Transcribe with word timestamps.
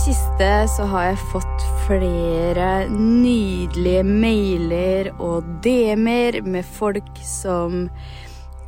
siste 0.00 0.46
så 0.72 0.86
har 0.88 1.10
jeg 1.10 1.24
fått 1.28 1.64
flere 1.84 2.68
nydelige 2.88 4.04
mailer 4.06 5.10
og 5.20 5.44
DM-er 5.64 6.38
med 6.46 6.64
folk 6.78 7.10
som 7.26 7.84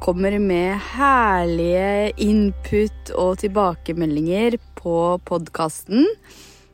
kommer 0.03 0.37
med 0.43 0.77
herlige 0.93 2.13
input 2.21 3.15
og 3.17 3.41
tilbakemeldinger 3.41 4.59
på 4.77 4.99
podkasten. 5.25 6.05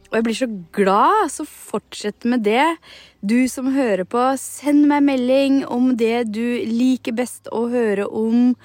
Og 0.09 0.19
jeg 0.19 0.27
blir 0.27 0.39
så 0.41 0.51
glad, 0.75 1.31
så 1.31 1.47
fortsett 1.47 2.27
med 2.27 2.43
det. 2.49 2.67
Du 3.23 3.39
som 3.53 3.71
hører 3.77 4.09
på, 4.11 4.27
send 4.43 4.89
meg 4.91 5.07
melding 5.07 5.63
om 5.71 5.93
det 6.01 6.33
du 6.33 6.65
liker 6.67 7.15
best 7.15 7.47
å 7.55 7.69
høre 7.71 8.11
om. 8.11 8.57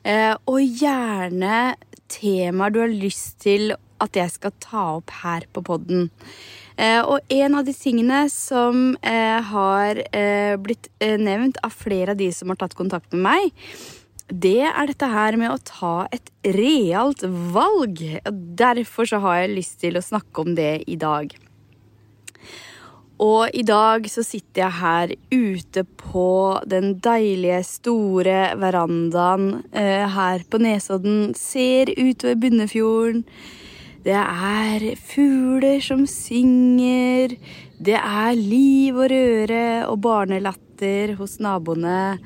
Eh, 0.00 0.32
og 0.48 0.62
gjerne 0.64 1.74
temaer 2.12 2.72
du 2.72 2.84
har 2.86 3.00
lyst 3.02 3.42
til 3.44 3.74
at 4.02 4.18
jeg 4.18 4.34
skal 4.34 4.54
ta 4.62 4.84
opp 4.98 5.12
her 5.22 5.46
på 5.54 5.62
podden. 5.66 6.10
Eh, 6.76 7.00
og 7.04 7.20
en 7.32 7.58
av 7.58 7.66
de 7.66 7.74
tingene 7.76 8.24
som 8.32 8.94
eh, 9.04 9.40
har 9.52 10.00
eh, 10.10 10.54
blitt 10.60 10.88
nevnt 11.00 11.60
av 11.64 11.74
flere 11.76 12.14
av 12.14 12.20
de 12.20 12.30
som 12.34 12.52
har 12.52 12.60
tatt 12.62 12.78
kontakt 12.78 13.12
med 13.12 13.26
meg, 13.26 13.76
det 14.32 14.64
er 14.64 14.88
dette 14.88 15.08
her 15.12 15.36
med 15.36 15.52
å 15.52 15.60
ta 15.66 15.94
et 16.14 16.30
realt 16.56 17.24
valg. 17.52 18.00
Derfor 18.58 19.08
så 19.08 19.20
har 19.20 19.42
jeg 19.42 19.56
lyst 19.58 19.80
til 19.82 19.98
å 19.98 20.04
snakke 20.04 20.44
om 20.44 20.54
det 20.56 20.86
i 20.88 20.96
dag. 20.96 21.34
Og 23.22 23.52
i 23.54 23.62
dag 23.62 24.08
så 24.10 24.24
sitter 24.24 24.64
jeg 24.64 24.78
her 24.80 25.12
ute 25.30 25.84
på 25.84 26.30
den 26.66 26.96
deilige, 27.04 27.60
store 27.68 28.54
verandaen 28.58 29.60
her 29.70 30.42
på 30.50 30.58
Nesodden. 30.64 31.36
Ser 31.38 31.92
utover 32.00 32.40
Bunnefjorden. 32.42 33.26
Det 34.02 34.18
er 34.18 34.82
fugler 34.98 35.82
som 35.84 36.06
synger. 36.10 37.36
Det 37.78 37.98
er 37.98 38.38
liv 38.38 38.96
og 38.98 39.12
røre 39.12 39.66
og 39.86 40.00
barnelatter 40.02 41.14
hos 41.20 41.38
naboene. 41.42 42.18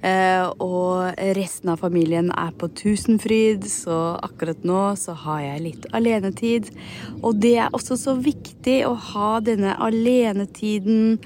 Eh, 0.00 0.46
og 0.64 1.12
resten 1.36 1.70
av 1.74 1.82
familien 1.84 2.30
er 2.32 2.54
på 2.56 2.70
Tusenfryd, 2.72 3.66
så 3.68 4.16
akkurat 4.24 4.64
nå 4.64 4.80
så 4.96 5.12
har 5.26 5.42
jeg 5.44 5.64
litt 5.66 5.88
alenetid. 5.94 6.72
Og 7.20 7.38
det 7.42 7.56
er 7.62 7.76
også 7.76 7.98
så 8.00 8.16
viktig 8.18 8.80
å 8.88 8.94
ha 9.12 9.32
denne 9.44 9.76
alenetiden 9.76 11.18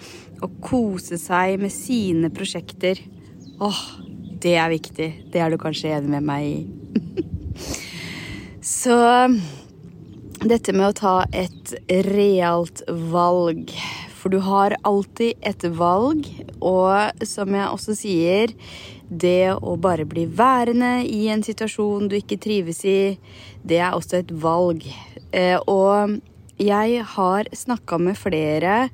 og 0.42 0.58
kose 0.64 1.16
seg 1.22 1.56
med 1.62 1.72
sine 1.72 2.32
prosjekter. 2.34 3.00
Åh, 3.62 3.82
det 4.42 4.58
er 4.60 4.74
viktig. 4.74 5.10
Det 5.32 5.40
er 5.40 5.54
du 5.54 5.60
kanskje 5.62 5.94
enig 5.96 6.16
med 6.18 6.28
meg 6.28 6.50
i. 6.50 7.24
så 8.82 8.98
dette 10.48 10.74
med 10.76 10.90
å 10.90 10.96
ta 10.96 11.14
et 11.32 11.72
realt 12.06 12.82
valg. 13.12 13.72
For 14.18 14.32
du 14.32 14.40
har 14.44 14.76
alltid 14.88 15.40
et 15.44 15.64
valg, 15.76 16.26
og 16.64 17.24
som 17.28 17.54
jeg 17.56 17.68
også 17.68 17.96
sier, 17.98 18.54
det 19.08 19.52
å 19.54 19.76
bare 19.80 20.06
bli 20.08 20.24
værende 20.26 21.02
i 21.04 21.26
en 21.32 21.44
situasjon 21.44 22.08
du 22.08 22.16
ikke 22.18 22.40
trives 22.40 22.82
i, 22.88 23.16
det 23.64 23.80
er 23.84 23.96
også 23.96 24.22
et 24.22 24.32
valg. 24.44 24.84
Eh, 25.32 25.58
og 25.68 26.18
jeg 26.60 27.04
har 27.14 27.50
snakka 27.52 28.00
med 28.00 28.18
flere 28.20 28.88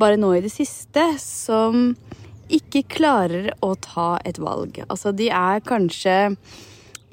bare 0.00 0.16
nå 0.20 0.32
i 0.36 0.44
det 0.44 0.52
siste 0.52 1.10
som 1.20 1.92
ikke 2.50 2.86
klarer 2.90 3.52
å 3.62 3.74
ta 3.78 4.14
et 4.26 4.40
valg. 4.42 4.80
Altså, 4.88 5.12
de 5.12 5.28
er 5.28 5.64
kanskje 5.64 6.16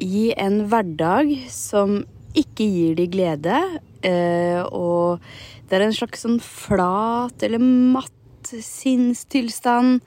i 0.02 0.30
en 0.38 0.64
hverdag 0.70 1.34
som 1.52 2.02
ikke 2.38 2.66
gir 2.66 2.98
de 2.98 3.08
glede. 3.12 3.60
Eh, 4.06 4.62
og 4.72 5.24
det 5.68 5.78
er 5.78 5.88
en 5.88 5.96
slags 5.96 6.24
sånn 6.26 6.40
flat 6.44 7.44
eller 7.44 7.64
matt 7.64 8.52
sinnstilstand. 8.64 10.04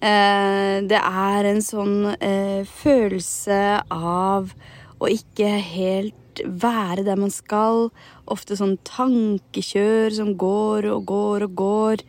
Eh, 0.00 0.76
det 0.88 1.00
er 1.00 1.48
en 1.48 1.62
sånn 1.64 2.14
eh, 2.18 2.62
følelse 2.68 3.60
av 3.92 4.54
å 5.00 5.10
ikke 5.10 5.50
helt 5.74 6.42
være 6.44 7.04
der 7.06 7.20
man 7.20 7.32
skal. 7.32 7.90
Ofte 8.30 8.58
sånn 8.58 8.76
tankekjør 8.86 10.14
som 10.16 10.34
går 10.40 10.90
og 10.92 11.06
går 11.10 11.48
og 11.48 11.58
går. 11.60 12.06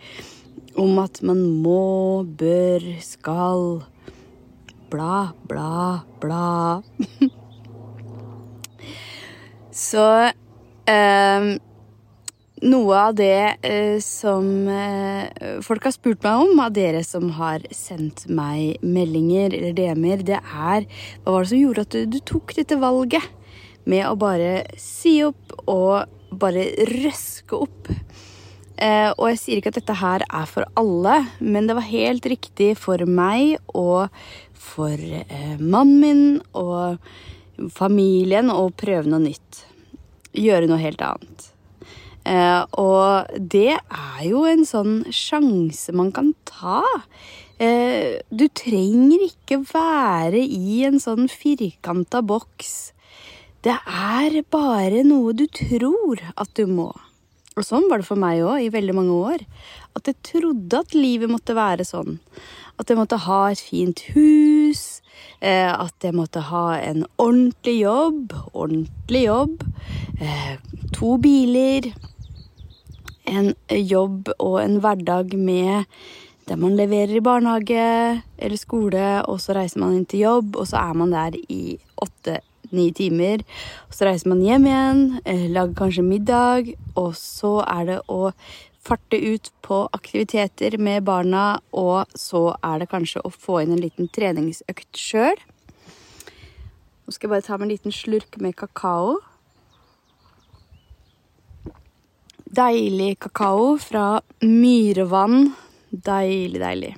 Om 0.76 1.00
at 1.00 1.22
man 1.24 1.40
må, 1.64 2.26
bør, 2.28 2.84
skal. 3.04 3.86
Bla, 4.92 5.32
bla, 5.48 6.04
bla. 6.20 6.82
Så 9.76 10.04
eh, 10.88 11.48
noe 12.64 13.00
av 13.00 13.16
det 13.18 13.58
eh, 13.68 13.98
som 14.04 14.46
eh, 14.72 15.60
folk 15.66 15.84
har 15.84 15.96
spurt 15.96 16.24
meg 16.24 16.46
om, 16.46 16.62
av 16.64 16.72
dere 16.78 17.02
som 17.04 17.34
har 17.36 17.66
sendt 17.76 18.24
meg 18.32 18.80
meldinger 18.86 19.52
eller 19.52 19.76
DM-er, 19.76 20.24
det 20.24 20.40
er 20.40 20.88
hva 20.88 21.36
var 21.36 21.44
det 21.44 21.52
som 21.52 21.60
gjorde 21.60 21.84
at 21.84 21.98
du, 21.98 22.06
du, 22.16 22.22
tok 22.24 22.56
dette 22.56 22.80
valget 22.80 23.28
med 23.84 24.08
å 24.08 24.16
bare 24.18 24.64
si 24.80 25.18
opp 25.28 25.58
og 25.68 26.08
bare 26.32 26.70
røske 26.96 27.60
opp? 27.68 27.92
Eh, 28.80 29.12
og 29.12 29.28
jeg 29.34 29.40
sier 29.42 29.60
ikke 29.60 29.76
at 29.76 29.82
dette 29.82 30.00
her 30.00 30.24
er 30.24 30.50
for 30.52 30.68
alle, 30.80 31.22
men 31.44 31.68
det 31.68 31.76
var 31.76 31.88
helt 31.92 32.26
riktig 32.32 32.74
for 32.80 33.04
meg 33.08 33.58
og 33.76 34.08
for 34.56 34.96
eh, 34.96 35.56
mannen 35.60 36.00
min 36.00 36.28
og 36.56 37.00
familien 37.74 38.52
og 38.54 38.76
prøve 38.80 39.10
noe 39.10 39.24
nytt. 39.24 39.62
Gjøre 40.36 40.70
noe 40.70 40.82
helt 40.82 41.04
annet. 41.06 41.52
Eh, 42.26 42.62
og 42.82 43.30
det 43.38 43.78
er 43.78 44.22
jo 44.26 44.44
en 44.50 44.66
sånn 44.66 45.04
sjanse 45.14 45.94
man 45.96 46.12
kan 46.16 46.34
ta. 46.50 46.82
Eh, 47.62 48.18
du 48.34 48.48
trenger 48.50 49.28
ikke 49.30 49.62
være 49.70 50.42
i 50.42 50.82
en 50.88 51.00
sånn 51.00 51.30
firkanta 51.32 52.24
boks. 52.26 52.76
Det 53.66 53.78
er 53.78 54.42
bare 54.52 55.06
noe 55.06 55.34
du 55.38 55.46
tror 55.48 56.22
at 56.36 56.52
du 56.58 56.66
må. 56.70 56.92
Og 57.56 57.64
sånn 57.64 57.88
var 57.88 58.02
det 58.02 58.10
for 58.10 58.20
meg 58.20 58.44
òg 58.44 58.66
i 58.66 58.74
veldig 58.74 58.96
mange 58.98 59.16
år. 59.16 59.46
At 59.96 60.10
jeg 60.10 60.20
trodde 60.28 60.82
at 60.82 60.98
livet 60.98 61.32
måtte 61.32 61.56
være 61.56 61.86
sånn. 61.88 62.20
At 62.76 62.92
jeg 62.92 63.00
måtte 63.00 63.22
ha 63.24 63.46
et 63.54 63.62
fint 63.64 64.02
hus. 64.12 64.95
Eh, 65.42 65.72
at 65.72 66.04
jeg 66.04 66.16
måtte 66.16 66.44
ha 66.50 66.66
en 66.80 67.06
ordentlig 67.18 67.80
jobb. 67.82 68.36
Ordentlig 68.54 69.26
jobb. 69.26 69.64
Eh, 70.20 70.56
to 70.96 71.18
biler. 71.22 71.92
En 73.26 73.54
jobb 73.70 74.30
og 74.38 74.60
en 74.62 74.80
hverdag 74.84 75.34
med 75.38 75.86
der 76.46 76.60
man 76.62 76.76
leverer 76.78 77.16
i 77.18 77.24
barnehage 77.26 78.22
eller 78.38 78.60
skole, 78.60 79.06
og 79.26 79.40
så 79.42 79.56
reiser 79.58 79.82
man 79.82 79.96
inn 79.98 80.06
til 80.06 80.26
jobb, 80.28 80.60
og 80.62 80.68
så 80.70 80.78
er 80.84 80.94
man 80.94 81.14
der 81.16 81.38
i 81.50 81.78
åtte-ni 81.98 82.92
timer. 82.94 83.42
Og 83.90 83.98
så 83.98 84.06
reiser 84.06 84.30
man 84.30 84.44
hjem 84.46 84.68
igjen, 84.70 85.02
eh, 85.26 85.48
lager 85.50 85.74
kanskje 85.80 86.06
middag, 86.06 86.70
og 86.96 87.16
så 87.18 87.64
er 87.66 87.86
det 87.90 88.00
å 88.08 88.32
farte 88.86 89.18
ut 89.18 89.52
på 89.66 89.82
aktiviteter 89.98 90.78
med 90.78 91.04
barna, 91.08 91.60
og 91.74 92.12
så 92.14 92.52
er 92.62 92.82
det 92.82 92.92
kanskje 92.92 93.24
å 93.26 93.34
få 93.34 93.64
inn 93.64 93.74
en 93.76 93.82
liten 93.82 94.10
treningsøkt 94.14 95.00
sjøl. 95.00 95.40
Nå 97.06 97.14
skal 97.14 97.28
jeg 97.28 97.34
bare 97.36 97.46
ta 97.46 97.58
meg 97.58 97.68
en 97.68 97.74
liten 97.74 97.94
slurk 97.94 98.38
med 98.42 98.56
kakao. 98.58 99.18
Deilig 102.56 103.18
kakao 103.26 103.76
fra 103.82 104.06
Myrevann. 104.46 105.52
Deilig, 105.90 106.62
deilig. 106.62 106.96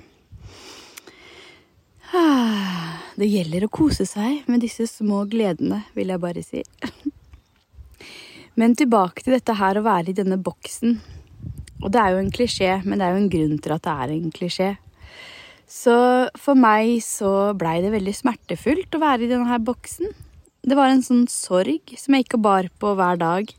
Det 3.18 3.26
gjelder 3.26 3.66
å 3.66 3.72
kose 3.72 4.06
seg 4.06 4.46
med 4.46 4.62
disse 4.62 4.86
små 4.86 5.24
gledene, 5.28 5.82
vil 5.96 6.12
jeg 6.12 6.22
bare 6.22 6.44
si. 6.46 6.62
Men 8.58 8.76
tilbake 8.78 9.24
til 9.24 9.34
dette 9.36 9.56
her 9.58 9.78
å 9.78 9.84
være 9.86 10.12
i 10.12 10.16
denne 10.16 10.38
boksen. 10.38 11.00
Og 11.82 11.92
det 11.94 12.00
er 12.02 12.14
jo 12.14 12.22
en 12.22 12.32
klisjé, 12.34 12.70
men 12.84 12.98
det 12.98 13.06
er 13.06 13.14
jo 13.14 13.22
en 13.22 13.32
grunn 13.32 13.58
til 13.62 13.74
at 13.74 13.84
det 13.86 13.94
er 13.94 14.14
en 14.14 14.32
klisjé. 14.34 14.70
Så 15.68 15.94
for 16.40 16.58
meg 16.58 16.96
så 17.04 17.52
blei 17.58 17.78
det 17.84 17.92
veldig 17.92 18.14
smertefullt 18.16 18.96
å 18.96 19.02
være 19.02 19.26
i 19.26 19.30
denne 19.30 19.50
her 19.50 19.60
boksen. 19.60 20.14
Det 20.64 20.76
var 20.76 20.90
en 20.90 21.04
sånn 21.04 21.26
sorg 21.30 21.92
som 22.00 22.16
jeg 22.16 22.24
gikk 22.24 22.38
og 22.38 22.46
bar 22.46 22.70
på 22.80 22.94
hver 22.98 23.20
dag, 23.20 23.52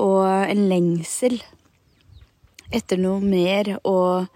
og 0.00 0.22
en 0.26 0.62
lengsel 0.70 1.40
etter 2.74 2.98
noe 2.98 3.20
mer 3.22 3.74
og 3.82 4.30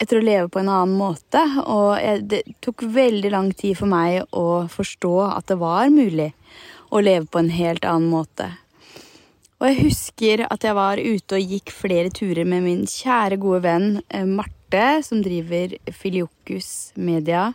etter 0.00 0.20
å 0.20 0.24
leve 0.24 0.48
på 0.52 0.62
en 0.62 0.70
annen 0.72 0.96
måte. 0.96 1.42
Og 1.66 1.98
det 2.30 2.44
tok 2.64 2.86
veldig 2.88 3.32
lang 3.34 3.50
tid 3.52 3.76
for 3.80 3.90
meg 3.90 4.22
å 4.36 4.64
forstå 4.72 5.14
at 5.28 5.50
det 5.50 5.58
var 5.60 5.92
mulig 5.92 6.30
å 6.90 7.02
leve 7.04 7.26
på 7.28 7.42
en 7.42 7.52
helt 7.52 7.84
annen 7.84 8.08
måte. 8.12 8.48
Og 9.60 9.68
jeg 9.68 9.82
husker 9.90 10.46
at 10.46 10.64
jeg 10.64 10.72
var 10.72 10.96
ute 10.96 11.36
og 11.36 11.50
gikk 11.52 11.70
flere 11.76 12.08
turer 12.16 12.46
med 12.48 12.64
min 12.64 12.86
kjære, 12.88 13.36
gode 13.42 13.60
venn 13.66 13.88
eh, 14.08 14.24
Marte, 14.24 15.02
som 15.04 15.20
driver 15.20 15.74
Filiokus 15.92 16.94
Media. 16.96 17.50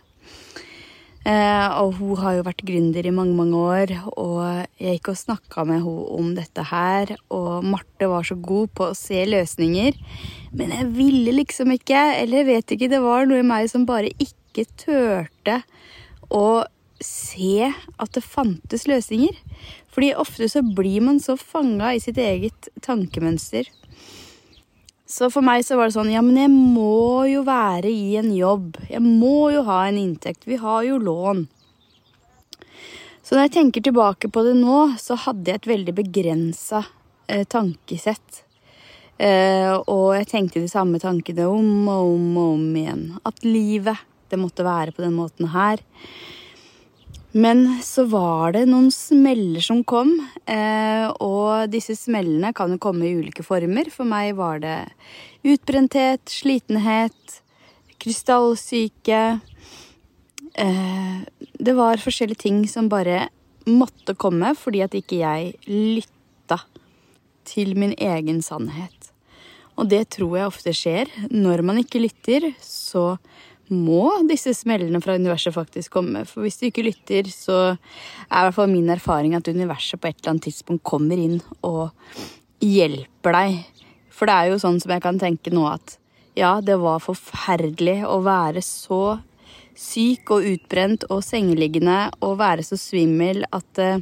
Eh, 1.26 1.68
og 1.82 1.96
hun 1.98 2.20
har 2.22 2.36
jo 2.36 2.44
vært 2.46 2.62
gründer 2.68 3.08
i 3.08 3.14
mange, 3.14 3.34
mange 3.34 3.58
år, 3.58 3.94
og 4.14 4.38
jeg 4.78 5.00
gikk 5.00 5.10
og 5.10 5.18
snakka 5.18 5.64
med 5.66 5.80
henne 5.82 6.04
om 6.14 6.28
dette 6.36 6.68
her, 6.70 7.10
og 7.34 7.66
Marte 7.66 8.06
var 8.12 8.28
så 8.28 8.38
god 8.38 8.70
på 8.78 8.86
å 8.86 8.94
se 8.94 9.24
løsninger, 9.26 9.98
men 10.54 10.76
jeg 10.76 10.92
ville 10.94 11.34
liksom 11.40 11.74
ikke, 11.74 12.04
eller 12.20 12.44
jeg 12.44 12.50
vet 12.52 12.76
ikke, 12.76 12.92
det 12.94 13.02
var 13.02 13.26
noe 13.26 13.42
i 13.42 13.48
meg 13.50 13.66
som 13.72 13.88
bare 13.88 14.14
ikke 14.22 14.68
turte 14.78 15.58
å 16.30 16.46
se 17.06 17.70
at 17.70 18.12
det 18.16 18.24
fantes 18.26 18.86
løsninger. 18.90 19.38
Fordi 19.94 20.12
ofte 20.18 20.48
så 20.52 20.62
blir 20.66 21.04
man 21.06 21.20
så 21.22 21.38
fanga 21.40 21.94
i 21.94 22.02
sitt 22.02 22.18
eget 22.20 22.68
tankemønster. 22.84 23.70
Så 25.06 25.28
for 25.30 25.46
meg 25.46 25.62
så 25.62 25.78
var 25.78 25.88
det 25.88 25.94
sånn 25.94 26.10
Ja, 26.10 26.22
men 26.24 26.38
jeg 26.40 26.50
må 26.50 27.26
jo 27.30 27.44
være 27.46 27.90
i 27.92 28.16
en 28.18 28.32
jobb. 28.34 28.80
Jeg 28.90 29.02
må 29.04 29.52
jo 29.54 29.62
ha 29.68 29.84
en 29.86 30.00
inntekt. 30.00 30.48
Vi 30.50 30.58
har 30.58 30.82
jo 30.88 30.98
lån. 30.98 31.46
Så 33.22 33.34
når 33.34 33.46
jeg 33.46 33.54
tenker 33.56 33.86
tilbake 33.86 34.30
på 34.30 34.42
det 34.46 34.54
nå, 34.58 34.80
så 35.02 35.16
hadde 35.18 35.50
jeg 35.50 35.62
et 35.62 35.70
veldig 35.70 35.94
begrensa 35.96 36.84
eh, 37.30 37.46
tankesett. 37.50 38.42
Eh, 39.18 39.72
og 39.88 40.12
jeg 40.18 40.28
tenkte 40.30 40.62
de 40.62 40.70
samme 40.70 41.00
tankene 41.02 41.48
om 41.48 41.88
og 41.88 42.12
om 42.12 42.28
og 42.36 42.52
om 42.58 42.66
igjen. 42.78 43.04
At 43.26 43.42
livet, 43.46 44.02
det 44.30 44.38
måtte 44.38 44.66
være 44.66 44.94
på 44.94 45.02
den 45.02 45.16
måten 45.16 45.50
her. 45.54 45.82
Men 47.36 47.66
så 47.84 48.06
var 48.08 48.54
det 48.56 48.62
noen 48.70 48.88
smeller 48.94 49.60
som 49.60 49.82
kom, 49.84 50.14
eh, 50.48 51.04
og 51.20 51.68
disse 51.68 51.92
smellene 51.98 52.54
kan 52.56 52.72
jo 52.72 52.80
komme 52.80 53.04
i 53.04 53.16
ulike 53.18 53.44
former. 53.44 53.90
For 53.92 54.08
meg 54.08 54.38
var 54.38 54.62
det 54.62 54.78
utbrenthet, 55.44 56.24
slitenhet, 56.32 57.40
krystallsyke 58.00 59.20
eh, 60.54 61.16
Det 61.56 61.74
var 61.76 62.00
forskjellige 62.00 62.44
ting 62.46 62.64
som 62.68 62.88
bare 62.88 63.26
måtte 63.66 64.14
komme 64.14 64.52
fordi 64.56 64.82
at 64.84 64.94
ikke 64.96 65.20
jeg 65.20 65.54
lytta 65.68 66.60
til 67.44 67.76
min 67.76 67.92
egen 67.98 68.40
sannhet. 68.44 69.12
Og 69.76 69.90
det 69.92 70.06
tror 70.16 70.38
jeg 70.38 70.48
ofte 70.48 70.72
skjer. 70.72 71.10
Når 71.28 71.62
man 71.66 71.82
ikke 71.82 72.00
lytter, 72.00 72.48
så 72.64 73.18
må 73.72 74.10
disse 74.28 74.52
smellene 74.54 75.00
fra 75.02 75.16
universet 75.18 75.54
faktisk 75.54 75.96
komme. 75.98 76.24
For 76.28 76.44
hvis 76.44 76.60
du 76.60 76.68
ikke 76.68 76.86
lytter, 76.86 77.28
så 77.32 77.58
er 77.72 77.76
i 77.76 78.46
hvert 78.46 78.56
fall 78.56 78.72
min 78.72 78.90
erfaring 78.92 79.36
at 79.38 79.48
universet 79.48 80.00
på 80.00 80.10
et 80.10 80.18
eller 80.20 80.34
annet 80.34 80.48
tidspunkt 80.48 80.86
kommer 80.86 81.20
inn 81.20 81.40
og 81.66 81.90
hjelper 82.64 83.38
deg. 83.38 83.62
For 84.12 84.28
det 84.28 84.36
er 84.36 84.52
jo 84.52 84.60
sånn 84.62 84.80
som 84.82 84.94
jeg 84.94 85.04
kan 85.04 85.20
tenke 85.20 85.52
nå 85.54 85.66
at 85.68 85.98
ja, 86.36 86.58
det 86.60 86.76
var 86.80 87.00
forferdelig 87.04 88.02
å 88.08 88.20
være 88.24 88.62
så 88.64 89.18
syk 89.76 90.32
og 90.32 90.44
utbrent 90.48 91.04
og 91.12 91.22
sengeliggende 91.24 92.06
og 92.24 92.38
være 92.40 92.64
så 92.64 92.78
svimmel 92.80 93.44
at 93.52 93.80
uh, 93.80 94.00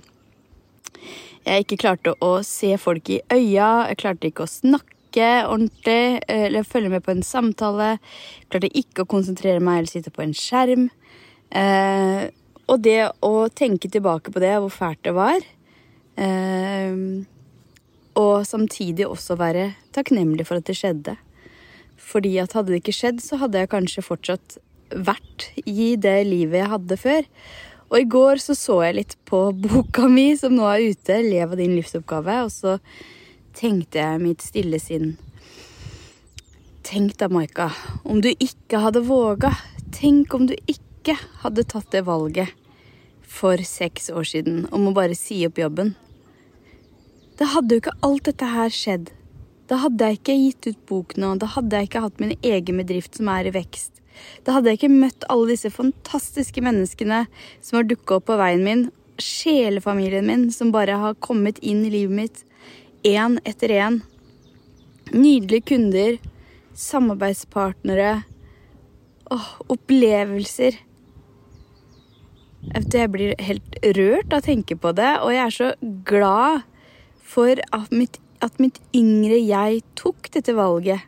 jeg 1.44 1.64
ikke 1.64 1.80
klarte 1.82 2.14
å 2.24 2.38
se 2.46 2.72
folk 2.80 3.10
i 3.12 3.20
øya, 3.32 3.90
jeg 3.90 4.00
klarte 4.00 4.30
ikke 4.30 4.46
å 4.46 4.50
snakke 4.50 4.93
snakke 5.14 5.46
ordentlig 5.48 6.22
eller 6.28 6.64
følge 6.64 6.90
med 6.90 7.04
på 7.04 7.12
en 7.12 7.22
samtale. 7.22 7.98
Klarte 8.50 8.70
ikke 8.74 9.04
å 9.04 9.06
konsentrere 9.06 9.60
meg 9.60 9.78
eller 9.78 9.90
sitte 9.90 10.10
på 10.10 10.22
en 10.22 10.34
skjerm. 10.34 10.90
Eh, 11.50 12.30
og 12.66 12.80
det 12.82 13.12
å 13.22 13.48
tenke 13.48 13.88
tilbake 13.88 14.32
på 14.32 14.40
det, 14.40 14.58
hvor 14.58 14.72
fælt 14.72 15.02
det 15.04 15.12
var 15.14 15.36
eh, 16.16 16.96
Og 18.16 18.46
samtidig 18.46 19.06
også 19.06 19.36
være 19.36 19.74
takknemlig 19.92 20.46
for 20.46 20.58
at 20.58 20.66
det 20.66 20.76
skjedde. 20.76 21.16
Fordi 21.96 22.38
at 22.38 22.52
hadde 22.52 22.72
det 22.72 22.82
ikke 22.82 22.96
skjedd, 22.96 23.20
så 23.22 23.36
hadde 23.36 23.58
jeg 23.58 23.70
kanskje 23.70 24.02
fortsatt 24.02 24.58
vært 24.90 25.50
i 25.66 25.94
det 25.96 26.24
livet 26.26 26.62
jeg 26.62 26.72
hadde 26.72 26.96
før. 26.96 27.26
Og 27.90 28.00
i 28.00 28.08
går 28.08 28.40
så 28.42 28.54
så 28.56 28.80
jeg 28.82 28.96
litt 28.96 29.16
på 29.28 29.52
boka 29.52 30.08
mi 30.08 30.32
som 30.36 30.54
nå 30.56 30.64
er 30.66 30.90
ute, 30.90 31.22
'Lev 31.22 31.52
av 31.52 31.58
din 31.58 31.76
livsoppgave', 31.76 32.44
og 32.44 32.50
så 32.50 32.78
tenkte 33.54 34.02
jeg 34.02 34.22
mitt 34.22 34.44
stille 34.44 34.80
sinn. 34.82 35.14
Tenk 36.84 37.16
da, 37.20 37.30
Maika, 37.32 37.70
om 38.04 38.20
du 38.20 38.28
ikke 38.32 38.82
hadde 38.84 39.04
våga. 39.06 39.54
Tenk 39.94 40.34
om 40.36 40.48
du 40.50 40.54
ikke 40.68 41.16
hadde 41.42 41.64
tatt 41.70 41.90
det 41.94 42.04
valget 42.04 42.52
for 43.34 43.58
seks 43.66 44.10
år 44.12 44.26
siden 44.28 44.64
om 44.74 44.90
å 44.90 44.94
bare 44.96 45.16
si 45.18 45.40
opp 45.46 45.58
jobben. 45.58 45.94
Da 47.38 47.48
hadde 47.54 47.74
jo 47.74 47.82
ikke 47.82 47.98
alt 48.06 48.28
dette 48.28 48.50
her 48.52 48.74
skjedd. 48.74 49.10
Da 49.70 49.80
hadde 49.80 50.06
jeg 50.10 50.20
ikke 50.20 50.36
gitt 50.38 50.68
ut 50.68 50.80
bok 50.90 51.16
nå, 51.16 51.32
da 51.40 51.48
hadde 51.54 51.80
jeg 51.80 51.88
ikke 51.88 52.04
hatt 52.04 52.20
min 52.22 52.34
egen 52.36 52.82
bedrift 52.82 53.16
som 53.16 53.30
er 53.32 53.48
i 53.48 53.54
vekst. 53.54 54.02
Da 54.44 54.54
hadde 54.54 54.70
jeg 54.70 54.82
ikke 54.82 54.92
møtt 54.92 55.24
alle 55.32 55.54
disse 55.54 55.72
fantastiske 55.72 56.62
menneskene 56.62 57.24
som 57.64 57.80
har 57.80 57.88
dukka 57.88 58.20
opp 58.20 58.28
på 58.28 58.36
veien 58.38 58.62
min, 58.66 58.84
sjelefamilien 59.18 60.26
min 60.28 60.50
som 60.52 60.72
bare 60.74 60.98
har 61.00 61.16
kommet 61.22 61.58
inn 61.62 61.84
i 61.86 61.94
livet 61.96 62.18
mitt 62.18 62.44
én 63.04 63.38
etter 63.44 63.70
én. 63.70 64.02
Nydelige 65.12 65.68
kunder, 65.68 66.16
samarbeidspartnere 66.74 68.24
Åh, 69.32 69.46
opplevelser. 69.72 70.76
Jeg 72.92 73.08
blir 73.12 73.32
helt 73.40 73.78
rørt 73.96 74.32
av 74.32 74.42
å 74.42 74.44
tenke 74.44 74.76
på 74.76 74.92
det, 74.96 75.14
og 75.24 75.32
jeg 75.32 75.42
er 75.44 75.54
så 75.54 75.70
glad 76.04 76.66
for 77.24 77.60
at 77.72 77.88
mitt, 77.92 78.18
at 78.44 78.60
mitt 78.60 78.82
yngre 78.96 79.38
jeg 79.40 79.80
tok 79.96 80.28
dette 80.36 80.52
valget. 80.56 81.00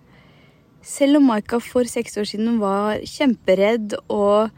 Selv 0.81 1.21
om 1.21 1.29
Maika 1.29 1.61
for 1.61 1.89
seks 1.89 2.17
år 2.17 2.29
siden 2.33 2.57
var 2.63 3.05
kjemperedd 3.05 3.99
og 4.09 4.49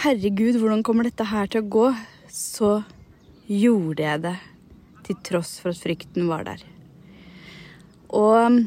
Herregud, 0.00 0.56
hvordan 0.58 0.82
kommer 0.82 1.06
dette 1.06 1.28
her 1.30 1.46
til 1.46 1.62
å 1.62 1.70
gå? 1.70 1.86
Så 2.32 2.78
gjorde 3.46 4.02
jeg 4.08 4.24
det 4.24 4.36
til 5.06 5.18
tross 5.26 5.58
for 5.62 5.74
at 5.74 5.82
frykten 5.82 6.28
var 6.30 6.46
der. 6.48 6.64
Og 8.14 8.64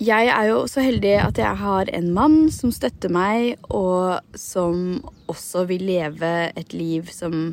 jeg 0.00 0.30
er 0.32 0.46
jo 0.48 0.62
så 0.70 0.80
heldig 0.80 1.16
at 1.20 1.38
jeg 1.38 1.60
har 1.60 1.90
en 1.92 2.12
mann 2.16 2.36
som 2.54 2.72
støtter 2.72 3.12
meg, 3.12 3.58
og 3.68 4.24
som 4.38 5.02
også 5.28 5.66
vil 5.68 5.84
leve 5.90 6.30
et 6.56 6.72
liv 6.72 7.10
som 7.12 7.52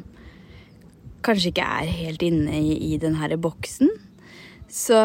kanskje 1.28 1.52
ikke 1.52 1.66
er 1.82 1.92
helt 1.92 2.24
inne 2.24 2.62
i, 2.62 2.78
i 2.94 3.00
denne 3.02 3.36
boksen. 3.42 3.92
Så 4.72 4.96